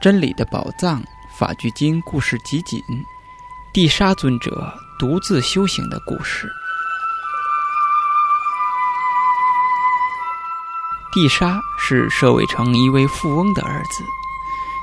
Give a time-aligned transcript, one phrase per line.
[0.00, 2.80] 真理的宝藏法句经故事集锦：
[3.72, 6.48] 地沙尊者独自修行的故事。
[11.12, 14.04] 地沙是舍卫城一位富翁的儿子，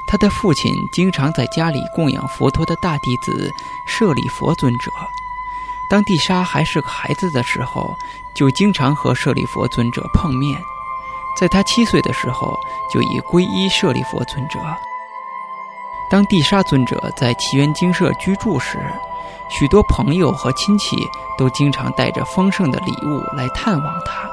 [0.06, 3.50] 他的父亲经常在家里供养佛陀的大弟子
[3.88, 4.92] 舍利佛尊者。
[5.90, 7.96] 当地沙还是个孩子的时候，
[8.36, 10.62] 就经常和舍利佛尊者碰面。
[11.40, 12.60] 在他七岁的时候，
[12.94, 14.60] 就已皈依舍利佛尊者。
[16.10, 18.80] 当地沙尊者在奇缘精舍居住时，
[19.50, 20.96] 许多朋友和亲戚
[21.38, 24.30] 都经常带着丰盛的礼物来探望他。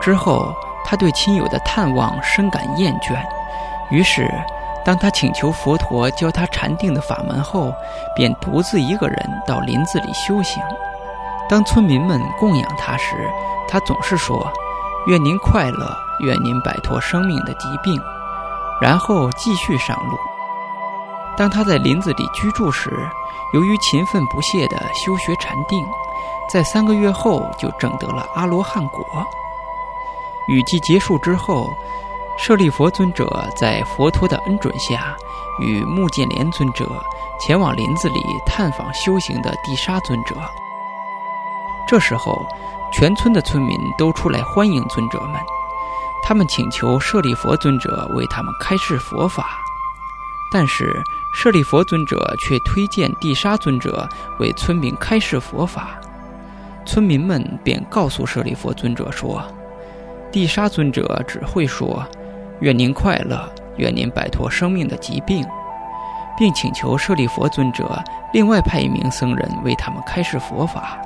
[0.00, 3.14] 之后，他对亲友的探望深感厌倦，
[3.90, 4.30] 于是，
[4.84, 7.72] 当他请求佛陀教他禅定的法门后，
[8.16, 10.62] 便独自一个人到林子里修行。
[11.48, 13.30] 当村民们供养他时，
[13.68, 14.50] 他总是说
[15.08, 17.98] ：“愿您快乐，愿您摆脱生命的疾病。”
[18.80, 20.18] 然后继续上路。
[21.36, 22.90] 当他在林子里居住时，
[23.52, 25.84] 由于勤奋不懈地修学禅定，
[26.48, 29.04] 在三个月后就证得了阿罗汉果。
[30.48, 31.76] 雨季结束之后，
[32.38, 35.16] 舍利佛尊者在佛陀的恩准下，
[35.58, 36.86] 与目犍连尊者
[37.40, 40.36] 前往林子里探访修行的地沙尊者。
[41.88, 42.46] 这时候，
[42.92, 45.40] 全村的村民都出来欢迎尊者们，
[46.22, 49.63] 他们请求舍利佛尊者为他们开示佛法，
[50.54, 51.02] 但是。
[51.36, 55.98] 舍利佛尊者却推荐地沙尊者为村民开示佛法，
[56.86, 59.42] 村民们便告诉舍利佛尊者说
[60.30, 62.06] ：“地沙尊者只会说
[62.62, 65.44] ‘愿您快乐，愿您摆脱生命的疾病’，
[66.38, 68.00] 并请求舍利佛尊者
[68.32, 70.96] 另外派一名僧人为他们开示佛法。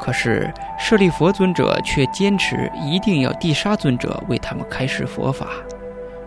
[0.00, 5.46] 可是舍利佛尊者却坚持一定要地沙尊者为他们开示佛法。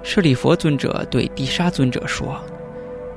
[0.03, 2.39] 舍利佛尊者对地沙尊者说。”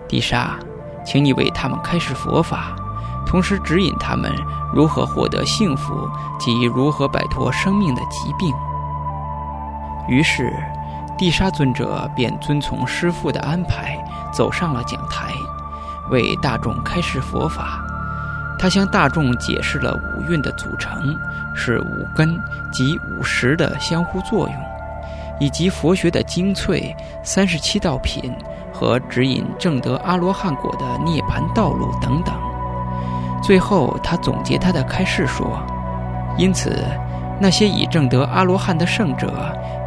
[0.09, 0.59] 地沙，
[1.07, 2.77] 请你为他们开示佛法，
[3.25, 4.31] 同时指引他们
[4.75, 8.53] 如何获得幸福及如何摆脱生命的疾病。
[10.07, 10.53] 于是，
[11.17, 13.97] 地沙尊者便遵从师父的安排，
[14.33, 15.33] 走上了讲台，
[16.11, 17.83] 为大众开示佛法。
[18.59, 21.17] 他向大众解释了五蕴的组成
[21.55, 22.39] 是五根
[22.71, 24.57] 及五识的相互作用，
[25.43, 26.95] 以及佛学的精粹
[27.25, 28.33] 三十七道品。
[28.75, 32.35] 和指引正得阿罗汉果的涅槃道路等等。
[33.43, 35.61] 最后，他总结他的开示说
[36.39, 36.83] ：“因此，
[37.39, 39.31] 那些已证得阿罗汉的圣者，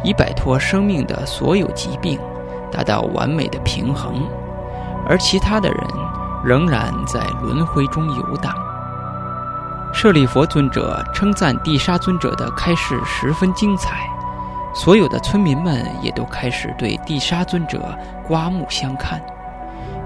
[0.04, 2.18] 已摆脱生命的所有疾病，
[2.70, 4.14] 达到完美的平衡；
[5.06, 5.78] 而其他的人，
[6.44, 8.54] 仍然在轮回中游荡。”
[9.92, 14.08] 舍利佛尊者称赞地沙尊者的开示十分精彩。
[14.76, 17.98] 所有的村民们也都开始对地沙尊者
[18.28, 19.18] 刮目相看，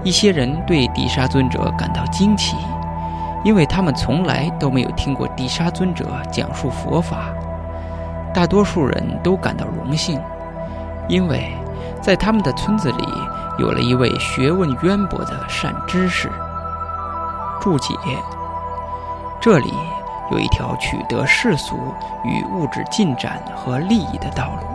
[0.01, 2.55] 一些人对地沙尊者感到惊奇，
[3.43, 7.33] 因为他们从来都没有听过地沙尊者讲述佛法。
[8.33, 10.21] 大多数人都感到荣幸，
[11.09, 11.51] 因为
[12.01, 13.05] 在他们的村子里
[13.59, 16.31] 有了一位学问渊博的善知识。
[17.59, 17.93] 注解：
[19.41, 19.73] 这里。
[20.31, 21.75] 有一条取得世俗
[22.23, 24.65] 与物质进展和利益的道路，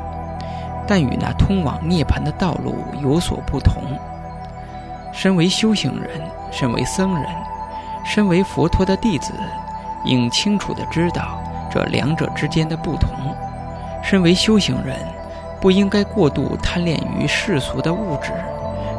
[0.87, 3.83] 但与那通往涅槃的道路有所不同。
[5.12, 7.25] 身为修行人，身为僧人，
[8.05, 9.33] 身为佛陀的弟子，
[10.05, 11.41] 应清楚地知道
[11.71, 13.11] 这两者之间的不同。
[14.03, 14.95] 身为修行人，
[15.59, 18.31] 不应该过度贪恋于世俗的物质，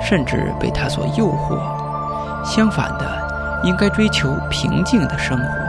[0.02, 1.60] 甚至被他所诱惑。
[2.44, 5.67] 相反的，应该追求平静的生活。